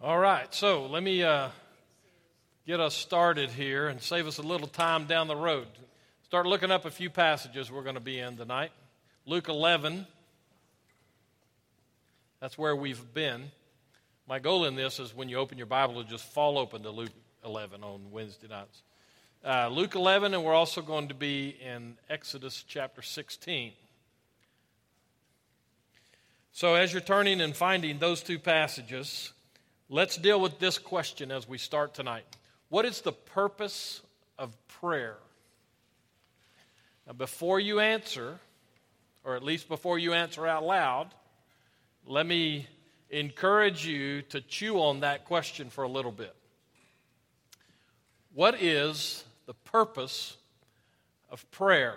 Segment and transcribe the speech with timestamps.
[0.00, 1.48] All right, so let me uh,
[2.68, 5.66] get us started here and save us a little time down the road.
[6.22, 8.70] Start looking up a few passages we're going to be in tonight.
[9.26, 10.06] Luke 11,
[12.38, 13.50] that's where we've been.
[14.28, 16.90] My goal in this is when you open your Bible to just fall open to
[16.90, 17.10] Luke
[17.44, 18.82] 11 on Wednesday nights.
[19.44, 23.72] Uh, Luke 11, and we're also going to be in Exodus chapter 16.
[26.52, 29.32] So, as you're turning and finding those two passages,
[29.88, 32.24] let's deal with this question as we start tonight.
[32.68, 34.02] What is the purpose
[34.38, 35.16] of prayer?
[37.06, 38.38] Now, before you answer,
[39.24, 41.08] or at least before you answer out loud,
[42.06, 42.66] let me
[43.10, 46.34] encourage you to chew on that question for a little bit.
[48.34, 50.36] What is the purpose
[51.30, 51.96] of prayer?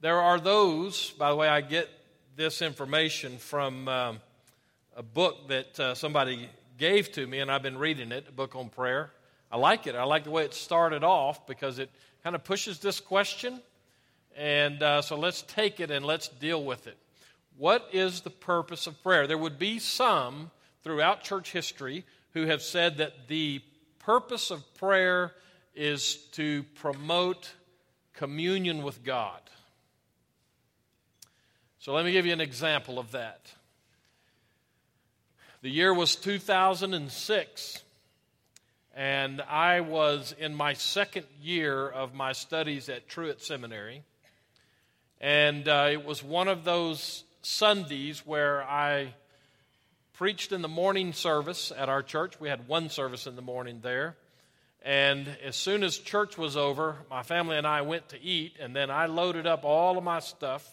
[0.00, 1.90] There are those, by the way, I get
[2.36, 4.20] this information from um,
[4.96, 8.56] a book that uh, somebody gave to me, and I've been reading it, a book
[8.56, 9.10] on prayer.
[9.50, 9.94] I like it.
[9.94, 11.90] I like the way it started off because it
[12.22, 13.60] kind of pushes this question.
[14.36, 16.96] And uh, so let's take it and let's deal with it.
[17.56, 19.26] What is the purpose of prayer?
[19.26, 20.50] There would be some
[20.82, 23.60] throughout church history who have said that the
[23.98, 25.32] purpose of prayer
[25.74, 27.52] is to promote
[28.14, 29.40] communion with God.
[31.78, 33.52] So let me give you an example of that.
[35.62, 37.82] The year was 2006,
[38.96, 44.02] and I was in my second year of my studies at Truett Seminary.
[45.20, 49.12] And uh, it was one of those Sundays where I
[50.14, 52.40] preached in the morning service at our church.
[52.40, 54.16] We had one service in the morning there.
[54.82, 58.74] And as soon as church was over, my family and I went to eat, and
[58.74, 60.70] then I loaded up all of my stuff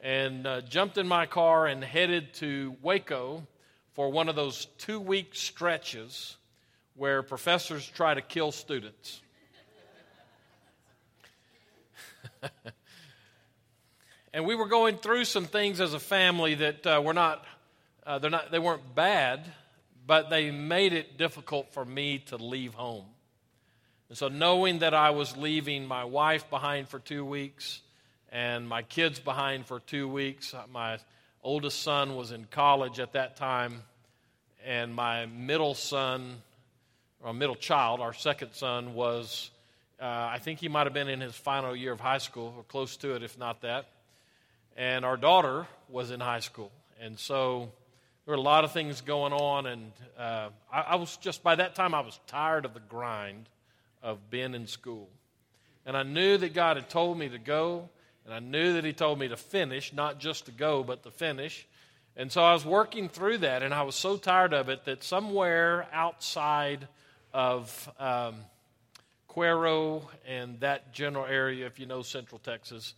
[0.00, 3.48] and uh, jumped in my car and headed to Waco
[3.94, 6.36] for one of those two week stretches
[6.94, 9.20] where professors try to kill students.
[14.32, 17.44] and we were going through some things as a family that uh, were not,
[18.06, 19.50] uh, they're not, they weren't bad,
[20.06, 23.06] but they made it difficult for me to leave home.
[24.08, 27.80] And so, knowing that I was leaving my wife behind for two weeks,
[28.32, 30.54] and my kids behind for two weeks.
[30.72, 30.98] My
[31.42, 33.82] oldest son was in college at that time,
[34.64, 36.36] and my middle son,
[37.22, 39.50] or middle child, our second son, was,
[40.00, 42.62] uh, I think he might have been in his final year of high school, or
[42.64, 43.86] close to it, if not that.
[44.76, 46.70] And our daughter was in high school.
[47.00, 47.70] And so
[48.24, 51.56] there were a lot of things going on, and uh, I, I was just, by
[51.56, 53.48] that time, I was tired of the grind
[54.02, 55.08] of being in school.
[55.84, 57.88] And I knew that God had told me to go
[58.24, 61.10] and I knew that he told me to finish, not just to go, but to
[61.10, 61.66] finish.
[62.16, 65.02] And so I was working through that, and I was so tired of it that
[65.02, 66.86] somewhere outside
[67.32, 68.36] of um,
[69.28, 72.94] Cuero and that general area, if you know Central Texas,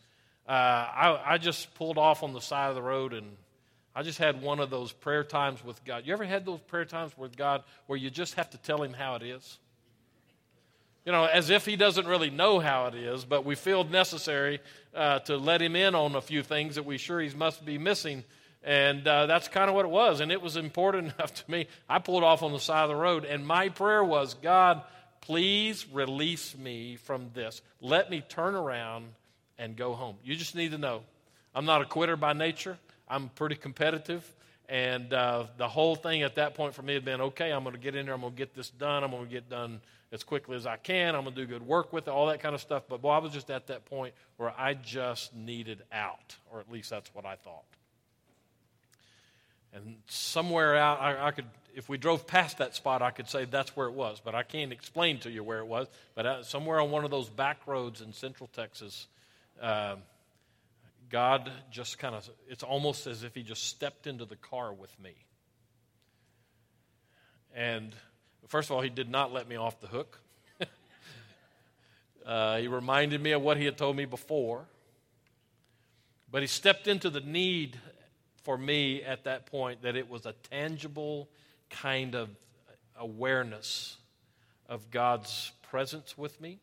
[0.49, 3.37] uh, I, I just pulled off on the side of the road and
[3.95, 6.05] I just had one of those prayer times with God.
[6.05, 8.93] You ever had those prayer times with God where you just have to tell Him
[8.93, 9.59] how it is?
[11.04, 14.60] You know, as if he doesn't really know how it is, but we feel necessary
[14.94, 17.76] uh, to let him in on a few things that we sure he must be
[17.76, 18.25] missing.
[18.62, 20.20] And uh, that's kind of what it was.
[20.20, 21.66] And it was important enough to me.
[21.88, 24.82] I pulled off on the side of the road, and my prayer was God,
[25.20, 27.60] please release me from this.
[27.81, 29.06] Let me turn around
[29.59, 30.16] and go home.
[30.25, 31.03] You just need to know
[31.54, 32.78] I'm not a quitter by nature,
[33.09, 34.25] I'm pretty competitive.
[34.69, 37.75] And uh, the whole thing at that point for me had been okay, I'm going
[37.77, 39.81] to get in there, I'm going to get this done, I'm going to get done
[40.11, 41.15] as quickly as I can.
[41.15, 42.85] I'm going to do good work with it, all that kind of stuff.
[42.89, 46.71] But boy, I was just at that point where I just needed out, or at
[46.71, 47.65] least that's what I thought.
[49.75, 53.45] And somewhere out, I, I could, if we drove past that spot, I could say
[53.45, 54.21] that's where it was.
[54.25, 55.89] But I can't explain to you where it was.
[56.15, 59.09] But uh, somewhere on one of those back roads in central Texas,
[59.61, 59.97] uh,
[61.15, 64.91] God just kind of, it's almost as if He just stepped into the car with
[65.01, 65.15] me.
[67.55, 67.95] And
[68.49, 70.21] First of all, he did not let me off the hook.
[72.27, 74.66] uh, he reminded me of what he had told me before.
[76.31, 77.78] But he stepped into the need
[78.43, 81.28] for me at that point that it was a tangible
[81.71, 82.28] kind of
[82.99, 83.97] awareness
[84.69, 86.60] of God's presence with me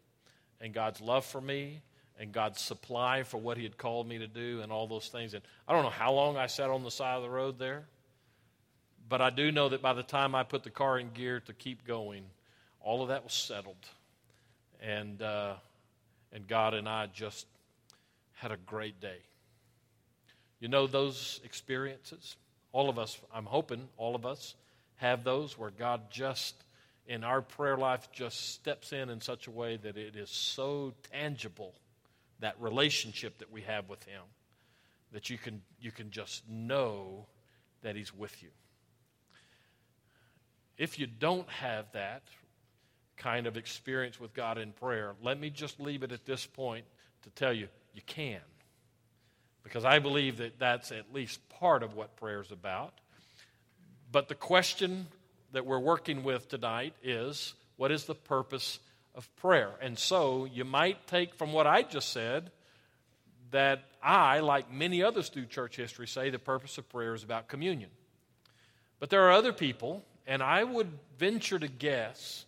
[0.59, 1.81] and God's love for me
[2.19, 5.33] and God's supply for what He had called me to do and all those things.
[5.33, 7.83] And I don't know how long I sat on the side of the road there.
[9.09, 11.53] But I do know that by the time I put the car in gear to
[11.53, 12.23] keep going,
[12.79, 13.75] all of that was settled.
[14.81, 15.55] And, uh,
[16.31, 17.45] and God and I just
[18.35, 19.17] had a great day.
[20.59, 22.37] You know those experiences?
[22.71, 24.55] All of us, I'm hoping, all of us
[24.97, 26.55] have those where God just,
[27.07, 30.93] in our prayer life, just steps in in such a way that it is so
[31.11, 31.73] tangible,
[32.41, 34.21] that relationship that we have with Him,
[35.13, 37.25] that you can, you can just know
[37.81, 38.49] that He's with you.
[40.77, 42.23] If you don't have that
[43.17, 46.85] kind of experience with God in prayer, let me just leave it at this point
[47.23, 48.39] to tell you you can.
[49.63, 52.94] Because I believe that that's at least part of what prayer is about.
[54.11, 55.07] But the question
[55.51, 58.79] that we're working with tonight is what is the purpose
[59.15, 59.71] of prayer?
[59.81, 62.51] And so you might take from what I just said
[63.51, 67.47] that I, like many others through church history, say the purpose of prayer is about
[67.47, 67.89] communion.
[68.99, 72.45] But there are other people, and I would venture to guess,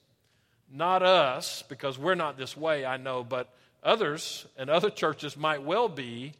[0.71, 5.63] not us, because we're not this way, I know, but others and other churches might
[5.63, 6.33] well be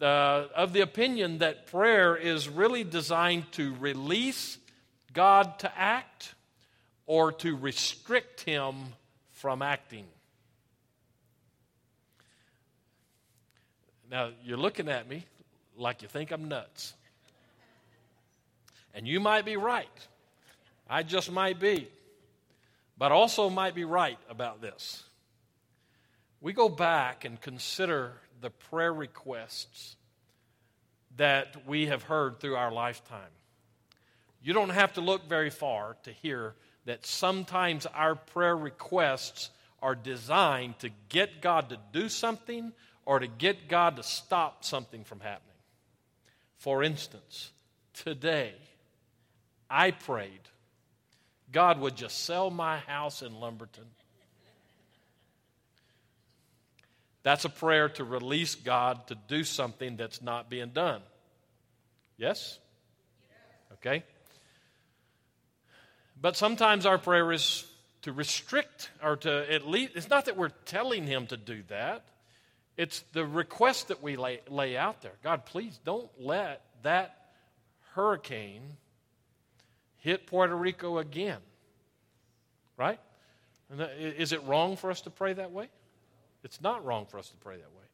[0.00, 4.58] uh, of the opinion that prayer is really designed to release
[5.12, 6.34] God to act
[7.06, 8.74] or to restrict him
[9.44, 10.06] from acting.
[14.10, 15.26] Now, you're looking at me
[15.76, 16.94] like you think I'm nuts.
[18.94, 20.08] And you might be right.
[20.88, 21.88] I just might be.
[22.96, 25.02] But also might be right about this.
[26.40, 29.96] We go back and consider the prayer requests
[31.18, 33.34] that we have heard through our lifetime.
[34.42, 39.50] You don't have to look very far to hear that sometimes our prayer requests
[39.82, 42.72] are designed to get God to do something
[43.04, 45.50] or to get God to stop something from happening.
[46.58, 47.52] For instance,
[47.92, 48.54] today
[49.68, 50.40] I prayed
[51.52, 53.84] God would just sell my house in Lumberton.
[57.22, 61.00] That's a prayer to release God to do something that's not being done.
[62.16, 62.58] Yes?
[63.74, 64.02] Okay?
[66.24, 67.66] But sometimes our prayer is
[68.00, 72.02] to restrict or to at least, it's not that we're telling him to do that,
[72.78, 75.12] it's the request that we lay, lay out there.
[75.22, 77.26] God, please don't let that
[77.92, 78.62] hurricane
[79.98, 81.40] hit Puerto Rico again.
[82.78, 82.98] Right?
[83.98, 85.68] Is it wrong for us to pray that way?
[86.42, 87.84] It's not wrong for us to pray that way.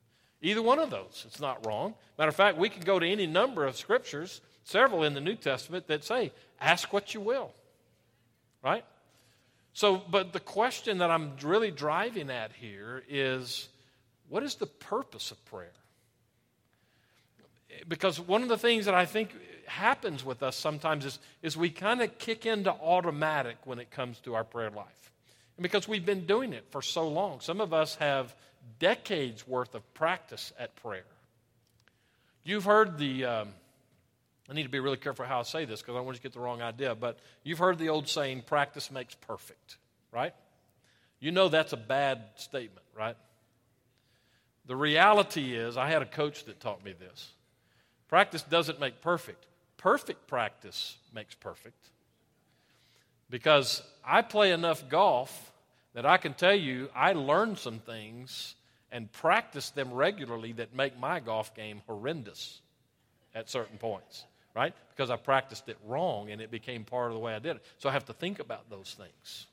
[0.41, 1.95] Either one of those, it's not wrong.
[2.17, 5.35] Matter of fact, we can go to any number of scriptures, several in the New
[5.35, 6.31] Testament, that say,
[6.61, 7.55] ask what you will.
[8.63, 8.85] Right?
[9.73, 13.69] So, but the question that I'm really driving at here is
[14.29, 15.73] what is the purpose of prayer?
[17.89, 19.31] Because one of the things that I think
[19.67, 24.19] happens with us sometimes is, is we kind of kick into automatic when it comes
[24.21, 25.13] to our prayer life.
[25.57, 27.41] And because we've been doing it for so long.
[27.41, 28.35] Some of us have
[28.79, 31.05] decades worth of practice at prayer.
[32.43, 33.49] You've heard the, um,
[34.51, 36.19] I need to be really careful how I say this because I don't want you
[36.19, 39.77] to get the wrong idea, but you've heard the old saying, practice makes perfect,
[40.11, 40.35] right?
[41.21, 43.17] You know that's a bad statement, right?
[44.67, 47.31] The reality is, I had a coach that taught me this.
[48.09, 49.47] Practice doesn't make perfect.
[49.77, 51.91] Perfect practice makes perfect.
[53.31, 55.53] Because I play enough golf
[55.95, 58.57] that I can tell you I learned some things
[58.91, 62.61] and practice them regularly that make my golf game horrendous
[63.33, 64.25] at certain points
[64.55, 64.75] right?
[64.91, 67.65] Because I practiced it wrong and it became part of the way I did it.
[67.79, 69.47] So I have to think about those things.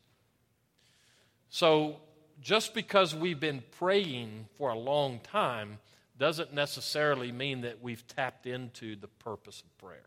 [1.50, 1.98] So
[2.42, 5.80] just because we've been praying for a long time
[6.18, 10.02] doesn't necessarily mean that we've tapped into the purpose of prayer.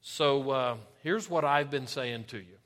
[0.00, 2.58] So uh, here's what I've been saying to you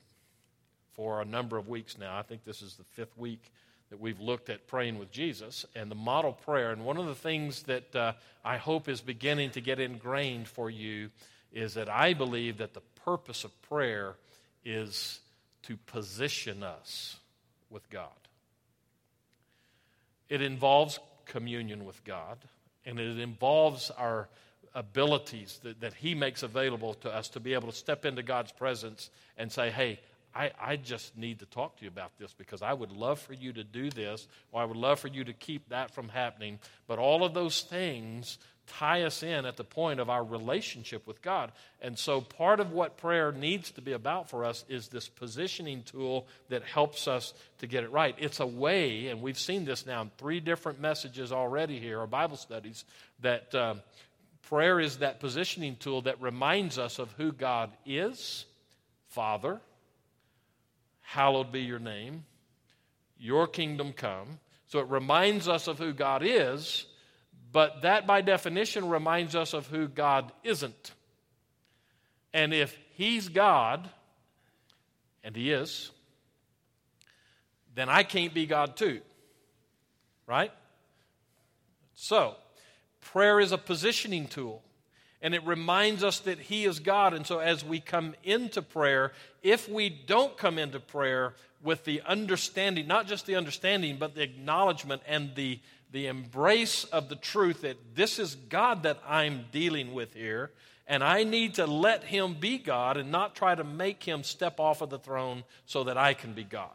[0.93, 2.17] for a number of weeks now.
[2.17, 3.51] I think this is the fifth week
[3.91, 6.71] that we've looked at praying with Jesus and the model prayer.
[6.71, 10.69] And one of the things that uh, I hope is beginning to get ingrained for
[10.69, 11.11] you
[11.51, 14.15] is that I believe that the purpose of prayer
[14.63, 15.19] is
[15.63, 17.17] to position us
[17.69, 18.07] with God.
[20.29, 22.37] It involves communion with God,
[22.85, 24.29] and it involves our
[24.73, 28.53] abilities that, that He makes available to us to be able to step into God's
[28.53, 29.99] presence and say, Hey,
[30.33, 33.33] I, I just need to talk to you about this because I would love for
[33.33, 36.59] you to do this, or I would love for you to keep that from happening.
[36.87, 41.21] But all of those things tie us in at the point of our relationship with
[41.21, 41.51] God.
[41.81, 45.83] And so, part of what prayer needs to be about for us is this positioning
[45.83, 48.15] tool that helps us to get it right.
[48.17, 52.07] It's a way, and we've seen this now in three different messages already here, or
[52.07, 52.85] Bible studies,
[53.21, 53.75] that uh,
[54.43, 58.45] prayer is that positioning tool that reminds us of who God is
[59.09, 59.59] Father
[61.11, 62.23] hallowed be your name,
[63.19, 64.39] your kingdom come.
[64.67, 66.85] So it reminds us of who God is,
[67.51, 70.93] but that by definition reminds us of who God isn't.
[72.33, 73.89] And if He's God,
[75.21, 75.91] and He is,
[77.75, 79.01] then I can't be God too.
[80.27, 80.53] Right?
[81.93, 82.35] So,
[83.01, 84.63] prayer is a positioning tool.
[85.21, 87.13] And it reminds us that He is God.
[87.13, 89.11] And so, as we come into prayer,
[89.43, 94.23] if we don't come into prayer with the understanding, not just the understanding, but the
[94.23, 95.59] acknowledgement and the,
[95.91, 100.51] the embrace of the truth that this is God that I'm dealing with here,
[100.87, 104.59] and I need to let Him be God and not try to make Him step
[104.59, 106.69] off of the throne so that I can be God.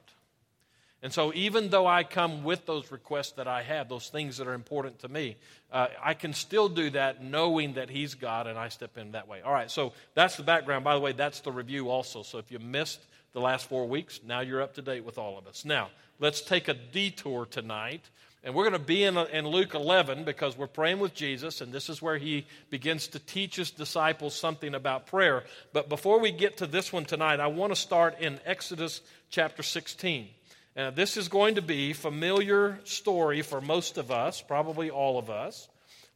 [1.03, 4.49] And so, even though I come with those requests that I have, those things that
[4.49, 5.37] are important to me,
[5.71, 9.29] uh, I can still do that knowing that He's God and I step in that
[9.29, 9.43] way.
[9.43, 10.85] All right, so that's the background.
[10.85, 12.23] By the way, that's the review also.
[12.23, 13.00] So, if you missed
[13.35, 15.67] the last four weeks, now you're up to date with all of us.
[15.67, 18.09] Now, let's take a detour tonight.
[18.43, 21.73] And we're going to be in, in Luke 11 because we're praying with Jesus, and
[21.73, 25.43] this is where he begins to teach his disciples something about prayer.
[25.73, 29.00] But before we get to this one tonight, I want to start in Exodus
[29.31, 30.29] chapter 16.
[30.76, 35.30] Now, this is going to be familiar story for most of us, probably all of
[35.30, 35.68] us.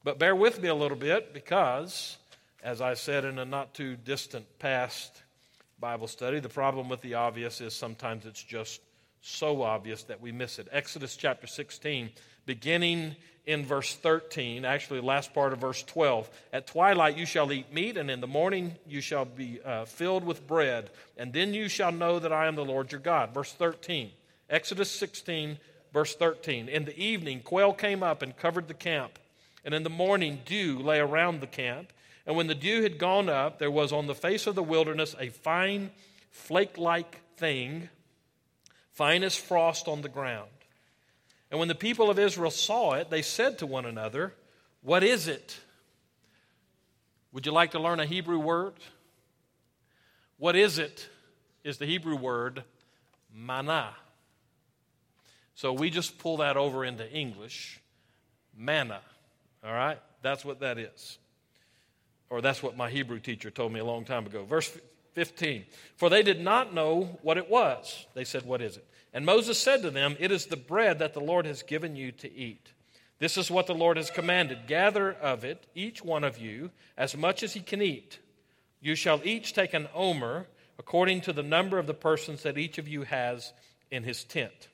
[0.04, 2.18] But bear with me a little bit because,
[2.62, 5.22] as I said in a not too distant past
[5.80, 8.82] Bible study, the problem with the obvious is sometimes it's just
[9.22, 10.68] so obvious that we miss it.
[10.70, 12.10] Exodus chapter 16,
[12.44, 16.28] beginning in verse 13, actually, last part of verse 12.
[16.52, 20.24] At twilight you shall eat meat, and in the morning you shall be uh, filled
[20.24, 23.32] with bread, and then you shall know that I am the Lord your God.
[23.32, 24.10] Verse 13.
[24.50, 25.58] Exodus 16,
[25.92, 26.68] verse 13.
[26.68, 29.18] In the evening, quail came up and covered the camp,
[29.64, 31.92] and in the morning, dew lay around the camp.
[32.26, 35.14] And when the dew had gone up, there was on the face of the wilderness
[35.18, 35.90] a fine,
[36.30, 37.88] flake like thing,
[38.92, 40.50] fine as frost on the ground.
[41.50, 44.34] And when the people of Israel saw it, they said to one another,
[44.82, 45.58] What is it?
[47.32, 48.74] Would you like to learn a Hebrew word?
[50.38, 51.08] What is it?
[51.62, 52.64] Is the Hebrew word
[53.32, 53.94] manna.
[55.60, 57.82] So we just pull that over into English
[58.56, 59.02] manna.
[59.62, 59.98] All right?
[60.22, 61.18] That's what that is.
[62.30, 64.46] Or that's what my Hebrew teacher told me a long time ago.
[64.46, 64.74] Verse
[65.12, 65.66] 15
[65.98, 68.06] For they did not know what it was.
[68.14, 68.86] They said, What is it?
[69.12, 72.10] And Moses said to them, It is the bread that the Lord has given you
[72.12, 72.72] to eat.
[73.18, 77.14] This is what the Lord has commanded gather of it, each one of you, as
[77.14, 78.18] much as he can eat.
[78.80, 80.46] You shall each take an omer
[80.78, 83.52] according to the number of the persons that each of you has
[83.90, 84.69] in his tent.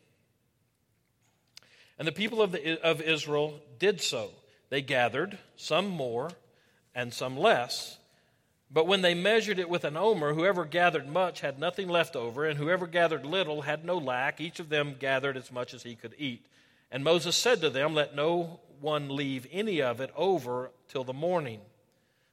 [1.99, 4.31] And the people of, the, of Israel did so.
[4.69, 6.31] They gathered, some more
[6.95, 7.99] and some less.
[8.71, 12.45] But when they measured it with an omer, whoever gathered much had nothing left over,
[12.45, 14.41] and whoever gathered little had no lack.
[14.41, 16.47] Each of them gathered as much as he could eat.
[16.91, 21.13] And Moses said to them, Let no one leave any of it over till the
[21.13, 21.61] morning.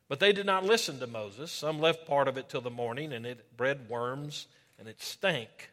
[0.10, 1.52] But they did not listen to Moses.
[1.52, 4.48] Some left part of it till the morning, and it bred worms,
[4.80, 5.72] and it stank.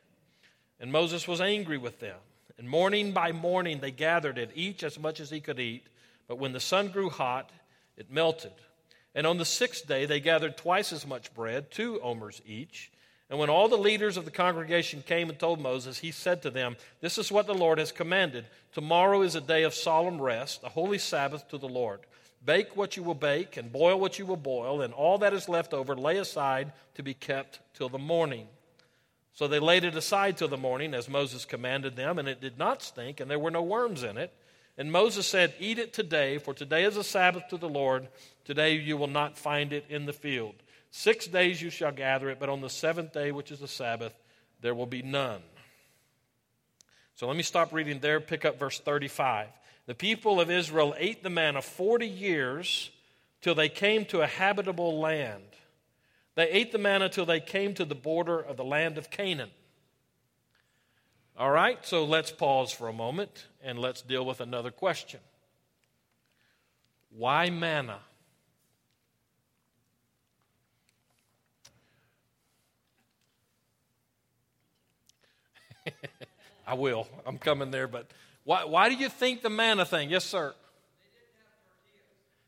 [0.79, 2.17] And Moses was angry with them.
[2.61, 5.87] And morning by morning they gathered it, each as much as he could eat.
[6.29, 7.49] But when the sun grew hot,
[7.97, 8.53] it melted.
[9.15, 12.93] And on the sixth day they gathered twice as much bread, two omers each.
[13.31, 16.51] And when all the leaders of the congregation came and told Moses, he said to
[16.51, 18.45] them, This is what the Lord has commanded.
[18.75, 22.01] Tomorrow is a day of solemn rest, a holy Sabbath to the Lord.
[22.45, 25.49] Bake what you will bake, and boil what you will boil, and all that is
[25.49, 28.49] left over lay aside to be kept till the morning.
[29.33, 32.59] So they laid it aside till the morning, as Moses commanded them, and it did
[32.59, 34.33] not stink, and there were no worms in it.
[34.77, 38.09] And Moses said, Eat it today, for today is a Sabbath to the Lord.
[38.45, 40.55] Today you will not find it in the field.
[40.91, 44.15] Six days you shall gather it, but on the seventh day, which is the Sabbath,
[44.61, 45.43] there will be none.
[47.15, 49.49] So let me stop reading there, pick up verse 35.
[49.87, 52.91] The people of Israel ate the manna 40 years
[53.41, 55.50] till they came to a habitable land.
[56.41, 59.51] They ate the manna till they came to the border of the land of Canaan.
[61.37, 65.21] All right, so let's pause for a moment and let's deal with another question.
[67.11, 67.99] Why manna?
[76.67, 77.07] I will.
[77.27, 78.11] I'm coming there, but
[78.45, 80.09] why, why do you think the manna thing?
[80.09, 80.55] Yes, sir.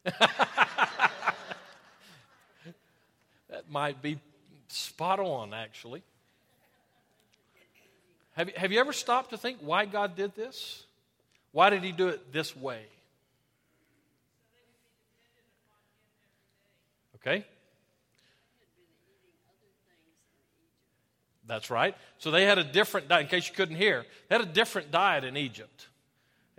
[3.68, 4.18] might be
[4.68, 6.02] spot on, actually.
[8.34, 10.84] Have you, have you ever stopped to think why God did this?
[11.52, 12.82] Why did He do it this way?
[17.16, 17.44] Okay?
[21.46, 21.94] That's right.
[22.18, 24.90] So they had a different diet, in case you couldn't hear, they had a different
[24.90, 25.88] diet in Egypt.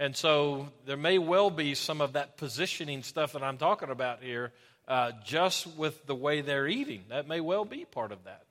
[0.03, 4.21] And so there may well be some of that positioning stuff that I'm talking about
[4.21, 4.51] here
[4.85, 7.05] uh, just with the way they're eating.
[7.07, 8.43] That may well be part of that.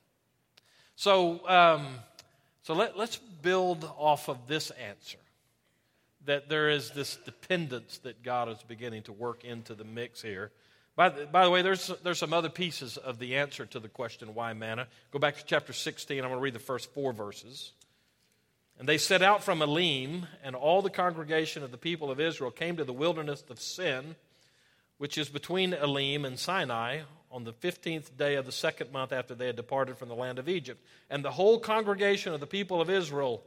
[0.97, 1.87] So, um,
[2.62, 5.18] so let, let's build off of this answer
[6.25, 10.52] that there is this dependence that God is beginning to work into the mix here.
[10.97, 13.90] By the, by the way, there's, there's some other pieces of the answer to the
[13.90, 14.87] question, why manna?
[15.11, 16.16] Go back to chapter 16.
[16.16, 17.73] I'm going to read the first four verses.
[18.83, 22.51] And they set out from Elim, and all the congregation of the people of Israel
[22.51, 24.17] came to the wilderness of Sin,
[24.99, 29.37] which is between Elim and Sinai, on the 15th day of the second month after
[29.37, 30.85] they had departed from the land of Egypt.
[31.11, 33.45] And the whole congregation of the people of Israel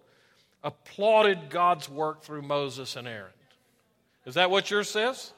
[0.63, 3.34] applauded God's work through Moses and Aaron.
[4.25, 5.34] Is that what yours says?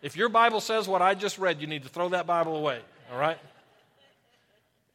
[0.00, 2.78] If your Bible says what I just read, you need to throw that Bible away,
[3.10, 3.38] all right?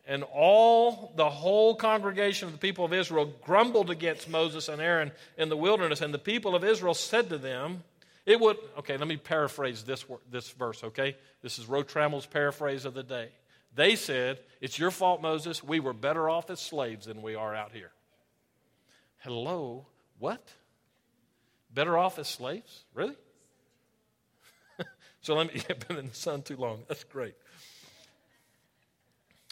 [0.08, 5.12] And all the whole congregation of the people of Israel grumbled against Moses and Aaron
[5.38, 7.84] in the wilderness, and the people of Israel said to them,
[8.26, 11.18] It would, okay, let me paraphrase this, this verse, okay?
[11.42, 13.30] This is Roe Trammell's paraphrase of the day.
[13.74, 15.64] They said, It's your fault, Moses.
[15.64, 17.92] We were better off as slaves than we are out here.
[19.18, 19.88] Hello?
[20.20, 20.48] What?
[21.74, 22.86] Better off as slaves?
[22.94, 23.16] Really?
[25.22, 26.84] So let me, have been in the sun too long.
[26.88, 27.34] That's great.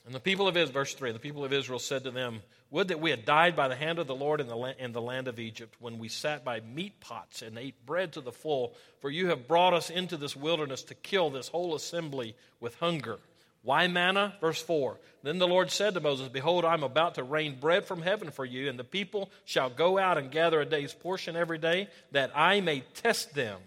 [0.05, 2.41] And the people of Israel, verse 3, the people of Israel said to them,
[2.71, 4.91] Would that we had died by the hand of the Lord in the, land, in
[4.91, 8.33] the land of Egypt, when we sat by meat pots and ate bread to the
[8.33, 12.75] full, for you have brought us into this wilderness to kill this whole assembly with
[12.75, 13.19] hunger.
[13.61, 14.35] Why manna?
[14.41, 14.99] Verse 4.
[15.23, 18.29] Then the Lord said to Moses, Behold, I am about to rain bread from heaven
[18.29, 21.87] for you, and the people shall go out and gather a day's portion every day,
[22.11, 23.61] that I may test them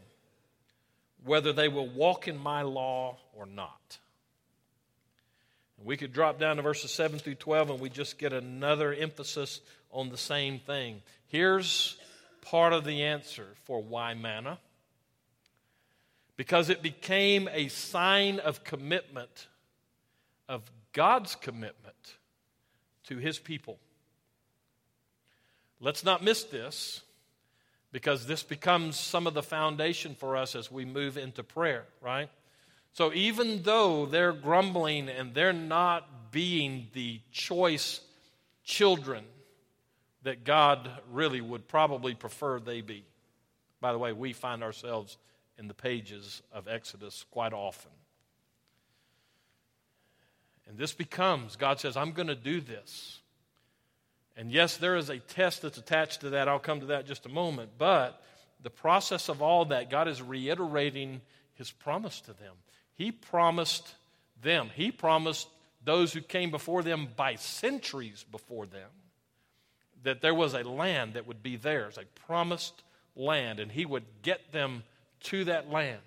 [1.25, 3.99] whether they will walk in my law or not.
[5.85, 9.61] We could drop down to verses 7 through 12 and we just get another emphasis
[9.91, 11.03] on the same thing.
[11.29, 11.97] Here's
[12.41, 14.59] part of the answer for why manna.
[16.37, 19.49] Because it became a sign of commitment,
[20.49, 22.17] of God's commitment
[23.05, 23.79] to his people.
[25.81, 27.03] Let's not miss this
[27.93, 32.29] because this becomes some of the foundation for us as we move into prayer, right?
[32.97, 38.01] So even though they're grumbling and they're not being the choice
[38.65, 39.23] children
[40.23, 43.05] that God really would probably prefer they be.
[43.83, 45.19] By the way, we find ourselves
[45.59, 47.91] in the pages of Exodus quite often.
[50.67, 53.21] And this becomes God says, I'm going to do this.
[54.39, 56.49] And yes, there is a test that's attached to that.
[56.49, 57.73] I'll come to that just a moment.
[57.77, 58.23] But
[58.63, 61.21] the process of all that, God is reiterating
[61.57, 62.55] his promise to them.
[62.97, 63.95] He promised
[64.43, 65.49] them, he promised
[65.85, 68.91] those who came before them by centuries before them
[70.03, 72.83] that there was a land that would be theirs, a promised
[73.17, 74.85] land, and he would get them
[75.21, 76.01] to that land.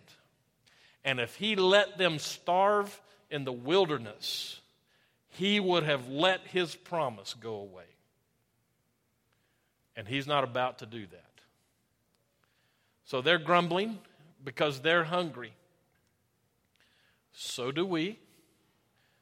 [1.04, 4.60] And if he let them starve in the wilderness,
[5.30, 7.84] he would have let his promise go away.
[9.96, 11.26] And he's not about to do that.
[13.06, 13.98] So they're grumbling
[14.44, 15.54] because they're hungry.
[17.42, 18.20] So do we.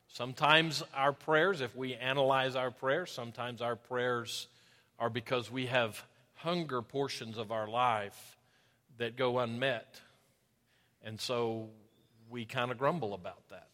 [0.07, 4.47] Sometimes our prayers, if we analyze our prayers, sometimes our prayers
[4.97, 6.03] are because we have
[6.33, 8.37] hunger portions of our life
[8.97, 10.01] that go unmet.
[11.03, 11.69] And so
[12.27, 13.67] we kind of grumble about that.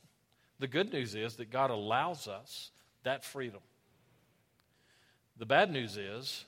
[0.59, 2.71] The good news is that God allows us
[3.03, 3.61] that freedom.
[5.37, 6.43] The bad news is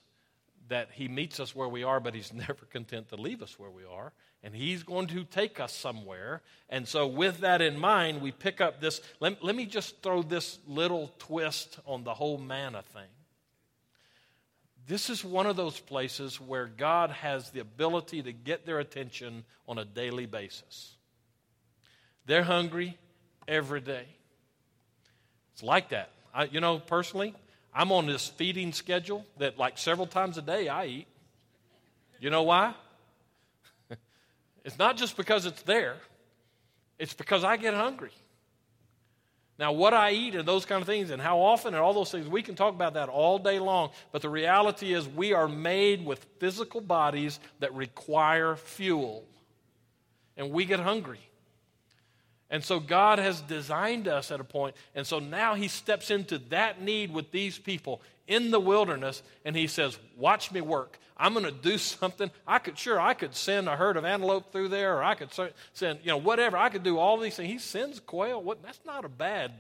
[0.68, 3.72] that He meets us where we are, but He's never content to leave us where
[3.72, 4.12] we are.
[4.46, 6.44] And He's going to take us somewhere.
[6.70, 9.02] And so, with that in mind, we pick up this.
[9.20, 13.10] Let, let me just throw this little twist on the whole manna thing.
[14.86, 19.46] This is one of those places where God has the ability to get their attention
[19.68, 20.94] on a daily basis.
[22.28, 23.00] They're hungry
[23.48, 24.06] every day.
[25.54, 26.12] It's like that.
[26.36, 27.34] I, you know, personally,
[27.74, 31.08] I'm on this feeding schedule that, like, several times a day I eat.
[32.20, 32.76] You know why?
[34.66, 35.96] It's not just because it's there,
[37.00, 38.12] it's because I get hungry.
[39.58, 42.12] Now, what I eat and those kind of things, and how often, and all those
[42.12, 43.92] things, we can talk about that all day long.
[44.12, 49.24] But the reality is, we are made with physical bodies that require fuel,
[50.36, 51.22] and we get hungry.
[52.50, 56.38] And so God has designed us at a point, and so now He steps into
[56.50, 61.00] that need with these people in the wilderness, and He says, "Watch me work.
[61.18, 62.30] I'm going to do something.
[62.46, 65.30] I could sure I could send a herd of antelope through there, or I could
[65.74, 66.56] send you know whatever.
[66.58, 67.52] I could do all these things.
[67.52, 68.42] He sends quail.
[68.42, 68.62] What?
[68.62, 69.52] That's not a bad,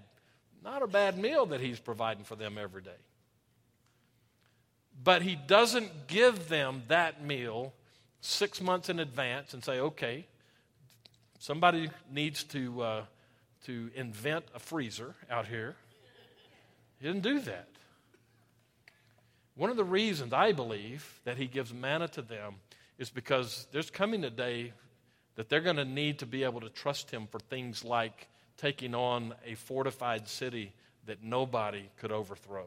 [0.63, 2.91] not a bad meal that He's providing for them every day.
[5.03, 7.73] But He doesn't give them that meal
[8.21, 10.27] six months in advance and say, "Okay."
[11.45, 13.03] Somebody needs to, uh,
[13.65, 15.75] to invent a freezer out here.
[16.99, 17.67] He didn't do that.
[19.53, 22.55] One of the reasons I believe that he gives manna to them
[22.97, 24.73] is because there's coming a day
[25.35, 28.27] that they're going to need to be able to trust him for things like
[28.57, 30.73] taking on a fortified city
[31.05, 32.65] that nobody could overthrow.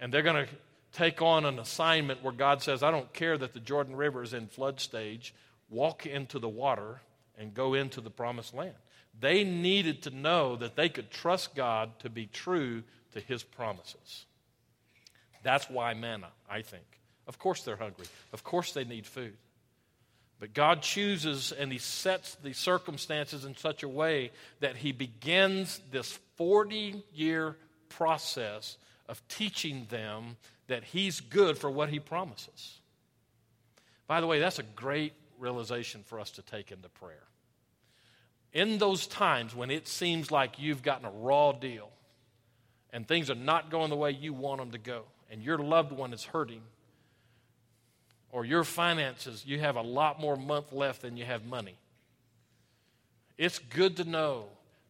[0.00, 0.52] And they're going to
[0.90, 4.34] take on an assignment where God says, I don't care that the Jordan River is
[4.34, 5.32] in flood stage,
[5.68, 7.00] walk into the water
[7.36, 8.74] and go into the promised land.
[9.18, 14.26] They needed to know that they could trust God to be true to his promises.
[15.42, 16.84] That's why manna, I think.
[17.26, 18.06] Of course they're hungry.
[18.32, 19.36] Of course they need food.
[20.40, 25.80] But God chooses and He sets the circumstances in such a way that He begins
[25.90, 27.56] this 40 year
[27.88, 28.76] process
[29.08, 30.36] of teaching them
[30.68, 32.78] that He's good for what He promises.
[34.06, 37.24] By the way, that's a great realization for us to take into prayer.
[38.52, 41.90] In those times when it seems like you've gotten a raw deal
[42.92, 45.92] and things are not going the way you want them to go, and your loved
[45.92, 46.62] one is hurting,
[48.30, 51.76] or your finances, you have a lot more month left than you have money.
[53.36, 54.46] It's good to know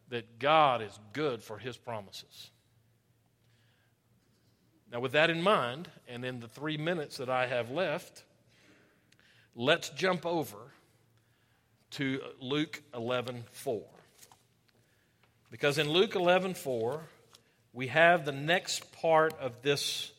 [0.09, 2.49] that God is good for his promises.
[4.91, 8.23] Now, with that in mind, and in the three minutes that I have left,
[9.59, 10.57] let's jump over
[11.91, 13.81] to Luke 11 4.
[15.51, 17.01] Because in Luke 11 4,
[17.73, 20.11] we have the next part of this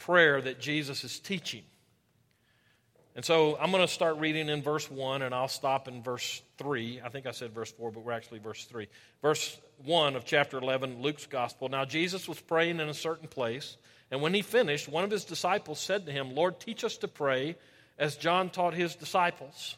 [0.00, 1.62] prayer that Jesus is teaching.
[3.14, 6.42] And so I'm going to start reading in verse 1 and I'll stop in verse
[6.58, 7.00] 3.
[7.02, 8.88] I think I said verse 4, but we're actually verse 3.
[9.22, 11.70] Verse 1 of chapter 11, Luke's gospel.
[11.70, 13.78] Now Jesus was praying in a certain place,
[14.10, 17.08] and when he finished, one of his disciples said to him, Lord, teach us to
[17.08, 17.56] pray
[17.98, 19.76] as John taught his disciples.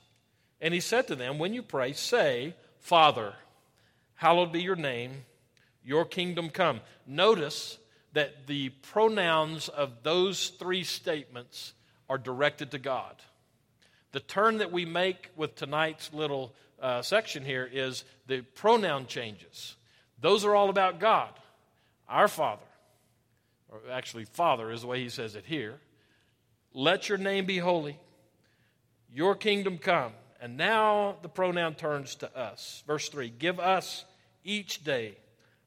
[0.60, 3.34] And he said to them, When you pray, say, Father,
[4.14, 5.24] hallowed be your name,
[5.84, 6.80] your kingdom come.
[7.06, 7.78] Notice
[8.12, 11.72] that the pronouns of those three statements
[12.08, 13.14] are directed to God.
[14.12, 19.76] The turn that we make with tonight's little uh, section here is the pronoun changes.
[20.20, 21.30] Those are all about God,
[22.08, 22.62] our Father.
[23.68, 25.78] Or actually, Father is the way he says it here.
[26.72, 27.98] Let your name be holy,
[29.12, 30.12] your kingdom come.
[30.40, 32.84] And now the pronoun turns to us.
[32.86, 34.04] Verse 3 Give us
[34.44, 35.16] each day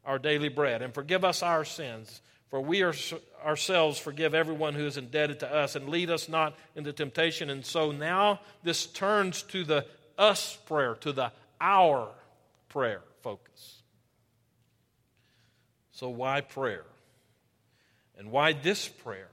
[0.06, 2.94] our daily bread, and forgive us our sins for we are,
[3.46, 7.50] ourselves forgive everyone who is indebted to us, and lead us not into temptation.
[7.50, 9.86] And so now this turns to the
[10.18, 12.10] us prayer, to the our
[12.68, 13.82] prayer focus.
[15.94, 16.84] So, why prayer?
[18.18, 19.30] And why this prayer?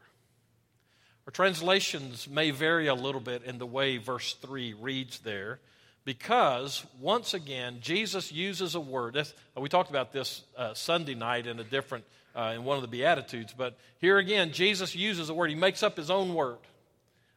[1.29, 5.59] Our translations may vary a little bit in the way verse 3 reads there,
[6.07, 9.23] because once again, Jesus uses a word.
[9.55, 12.89] we talked about this uh, Sunday night in a different uh, in one of the
[12.89, 13.53] Beatitudes.
[13.55, 16.57] But here again, Jesus uses a word, he makes up his own word.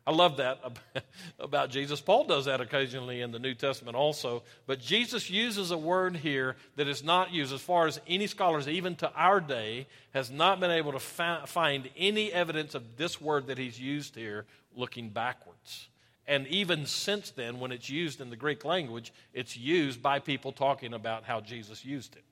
[0.05, 0.59] I love that
[1.39, 2.01] about Jesus.
[2.01, 4.41] Paul does that occasionally in the New Testament also.
[4.65, 8.67] But Jesus uses a word here that is not used, as far as any scholars,
[8.67, 13.47] even to our day, has not been able to find any evidence of this word
[13.47, 15.87] that he's used here looking backwards.
[16.27, 20.51] And even since then, when it's used in the Greek language, it's used by people
[20.51, 22.23] talking about how Jesus used it.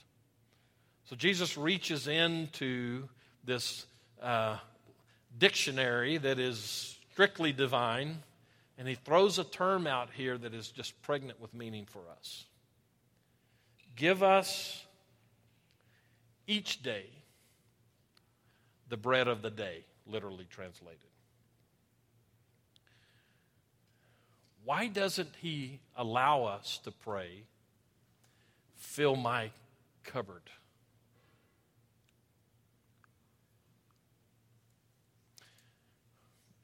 [1.06, 3.10] So Jesus reaches into
[3.44, 3.86] this
[4.22, 4.58] uh,
[5.38, 8.18] dictionary that is strictly divine,
[8.78, 12.46] and he throws a term out here that is just pregnant with meaning for us.
[13.98, 14.86] Give us
[16.48, 17.08] each day
[18.88, 21.02] the bread of the day, literally translated.
[24.64, 27.44] Why doesn't he allow us to pray,
[28.78, 29.52] fill my
[30.06, 30.44] cupboard?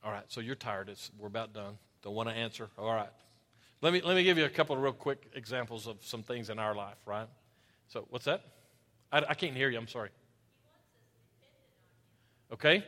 [0.05, 0.87] All right, so you're tired.
[0.87, 1.79] It's, we're about done.
[2.03, 2.69] Don't want to answer.
[2.77, 3.09] All right.
[3.81, 6.51] Let me, let me give you a couple of real quick examples of some things
[6.51, 7.27] in our life, right?
[7.87, 8.43] So, what's that?
[9.11, 9.79] I, I can't hear you.
[9.79, 10.09] I'm sorry.
[12.53, 12.85] Okay?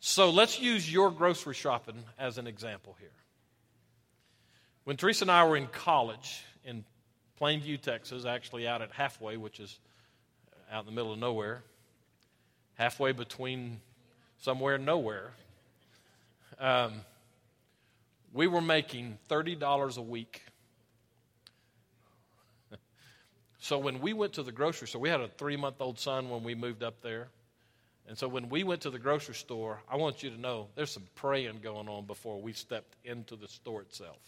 [0.00, 3.12] So, let's use your grocery shopping as an example here.
[4.84, 6.82] When Teresa and I were in college in
[7.38, 9.78] Plainview, Texas, actually out at Halfway, which is
[10.50, 11.62] uh, out in the middle of nowhere,
[12.74, 13.80] halfway between
[14.38, 15.32] somewhere and nowhere,
[16.62, 16.92] um,
[18.32, 20.42] we were making $30 a week.
[23.58, 26.30] so when we went to the grocery store, we had a three month old son
[26.30, 27.28] when we moved up there.
[28.06, 30.90] And so when we went to the grocery store, I want you to know there's
[30.90, 34.18] some praying going on before we stepped into the store itself.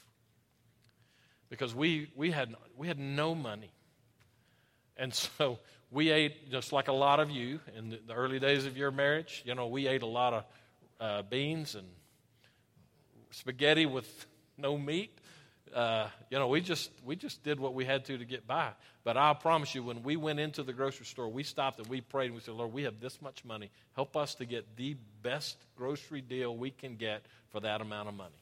[1.48, 3.70] Because we, we, had, we had no money.
[4.96, 5.60] And so
[5.92, 9.42] we ate, just like a lot of you in the early days of your marriage,
[9.46, 10.44] you know, we ate a lot of
[11.00, 11.86] uh, beans and
[13.34, 15.16] spaghetti with no meat.
[15.74, 18.70] Uh, you know, we just we just did what we had to to get by.
[19.02, 22.00] But I promise you, when we went into the grocery store, we stopped and we
[22.00, 23.70] prayed and we said, Lord, we have this much money.
[23.94, 28.14] Help us to get the best grocery deal we can get for that amount of
[28.14, 28.34] money.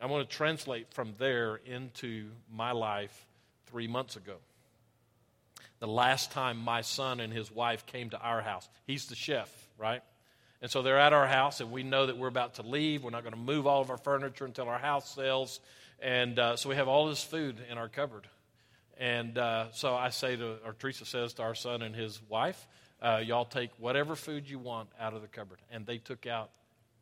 [0.00, 3.26] I want to translate from there into my life
[3.66, 4.36] three months ago.
[5.80, 9.50] The last time my son and his wife came to our house, he's the chef,
[9.76, 10.02] right?
[10.60, 13.04] And so they're at our house, and we know that we're about to leave.
[13.04, 15.60] We're not going to move all of our furniture until our house sells.
[16.00, 18.26] And uh, so we have all this food in our cupboard.
[18.98, 22.66] And uh, so I say to, or Teresa says to our son and his wife,
[23.00, 25.58] uh, y'all take whatever food you want out of the cupboard.
[25.70, 26.50] And they took out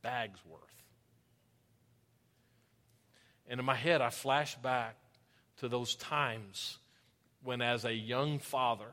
[0.02, 0.60] bags worth.
[3.48, 4.96] And in my head, I flash back
[5.58, 6.76] to those times
[7.42, 8.92] when, as a young father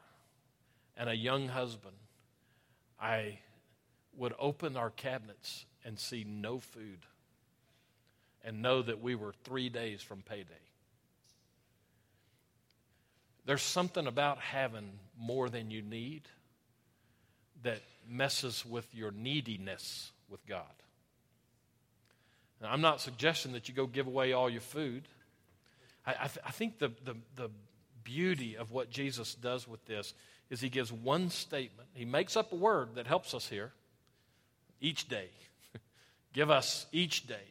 [0.95, 1.95] and a young husband,
[3.01, 3.39] I
[4.17, 6.99] would open our cabinets and see no food
[8.43, 10.49] and know that we were three days from payday.
[13.45, 16.23] There's something about having more than you need
[17.63, 20.63] that messes with your neediness with God.
[22.61, 25.03] Now, I'm not suggesting that you go give away all your food.
[26.05, 27.49] I, I, th- I think the, the, the
[28.03, 30.13] beauty of what Jesus does with this
[30.49, 31.89] is he gives one statement.
[31.93, 33.71] He makes up a word that helps us here
[34.83, 35.29] each day.
[36.33, 37.47] Give us each day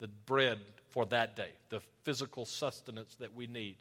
[0.00, 0.58] the bread
[0.90, 3.76] for that day, the physical sustenance that we need.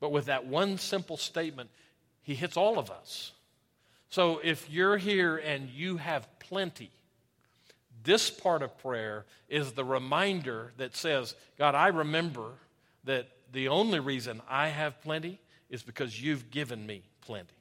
[0.00, 1.70] But with that one simple statement,
[2.22, 3.32] he hits all of us.
[4.10, 6.90] So if you're here and you have plenty,
[8.02, 12.50] this part of prayer is the reminder that says, God, I remember
[13.04, 17.57] that the only reason I have plenty is because you've given me plenty.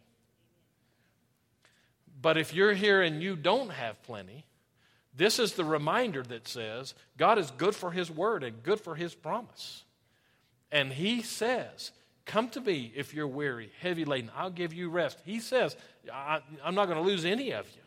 [2.19, 4.45] But if you're here and you don't have plenty,
[5.15, 8.95] this is the reminder that says God is good for His word and good for
[8.95, 9.83] His promise.
[10.71, 11.91] And He says,
[12.25, 14.31] Come to me if you're weary, heavy laden.
[14.35, 15.19] I'll give you rest.
[15.25, 15.77] He says,
[16.13, 17.81] I, am not going to lose any of you.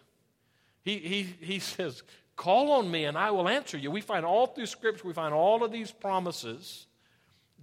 [0.82, 2.02] He, he, he says,
[2.36, 3.90] Call on me and I will answer you.
[3.90, 6.86] We find all through Scripture, we find all of these promises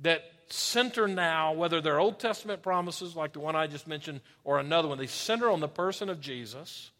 [0.01, 4.59] that center now, whether they're Old Testament promises like the one I just mentioned or
[4.59, 6.91] another one, they center on the person of Jesus,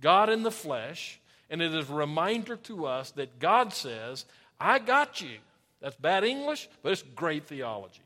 [0.00, 4.24] God in the flesh, and it is a reminder to us that God says,
[4.60, 5.38] I got you.
[5.80, 8.00] That's bad English, but it's great theology.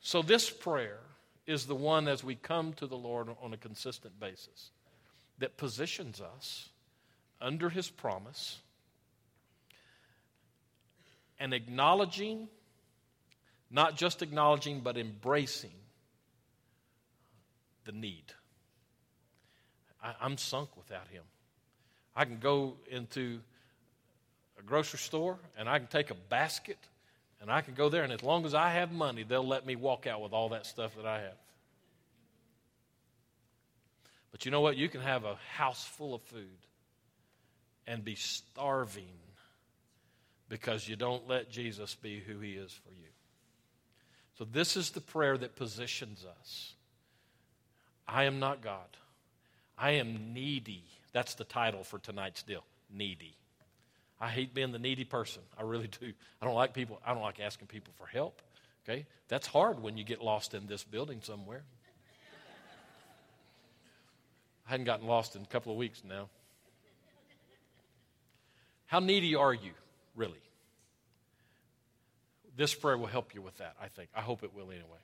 [0.00, 1.00] So, this prayer
[1.46, 4.70] is the one as we come to the Lord on a consistent basis
[5.38, 6.68] that positions us
[7.40, 8.58] under His promise
[11.38, 12.48] and acknowledging,
[13.70, 15.70] not just acknowledging, but embracing
[17.84, 18.32] the need.
[20.02, 21.22] I, am sunk without him.
[22.14, 23.40] I can go into
[24.58, 26.78] a grocery store and I can take a basket
[27.40, 29.76] and I can go there, and as long as I have money, they'll let me
[29.76, 31.36] walk out with all that stuff that I have.
[34.32, 34.76] But you know what?
[34.76, 36.66] You can have a house full of food
[37.86, 39.12] and be starving
[40.48, 43.08] because you don't let Jesus be who he is for you.
[44.38, 46.74] So, this is the prayer that positions us.
[48.06, 48.96] I am not God.
[49.78, 50.84] I am needy.
[51.12, 53.34] That's the title for tonight's deal needy.
[54.20, 55.42] I hate being the needy person.
[55.58, 56.12] I really do.
[56.40, 58.40] I don't like people, I don't like asking people for help.
[58.88, 59.06] Okay?
[59.28, 61.62] That's hard when you get lost in this building somewhere.
[64.66, 66.28] I hadn't gotten lost in a couple of weeks now.
[68.86, 69.72] How needy are you?
[70.16, 70.40] Really.
[72.56, 74.08] This prayer will help you with that, I think.
[74.14, 74.98] I hope it will anyway.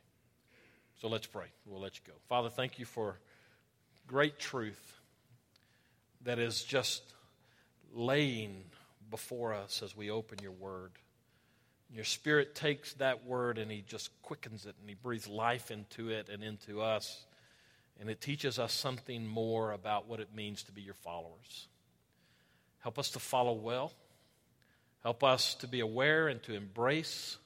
[1.00, 1.46] So let's pray.
[1.66, 2.12] We'll let you go.
[2.28, 3.18] Father, thank you for
[4.06, 5.00] great truth
[6.24, 7.02] that is just
[7.92, 8.64] laying
[9.10, 10.92] before us as we open your word.
[11.92, 16.08] Your spirit takes that word and he just quickens it and he breathes life into
[16.08, 17.26] it and into us.
[18.00, 21.68] And it teaches us something more about what it means to be your followers.
[22.78, 23.92] Help us to follow well.
[25.02, 27.36] Help us to be aware and to embrace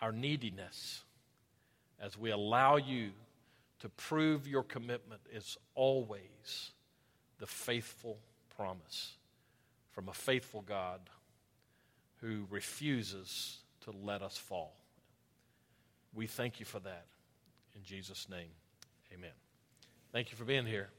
[0.00, 1.02] our neediness
[2.00, 3.10] as we allow you
[3.80, 6.70] to prove your commitment is always
[7.38, 8.18] the faithful
[8.56, 9.12] promise
[9.92, 11.00] from a faithful God
[12.20, 14.74] who refuses to let us fall.
[16.14, 17.06] We thank you for that.
[17.74, 18.50] In Jesus' name,
[19.12, 19.30] amen.
[20.12, 20.90] Thank you for being here.